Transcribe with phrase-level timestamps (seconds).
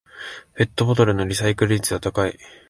[0.55, 2.35] ペットボトルのリサイクル率は高い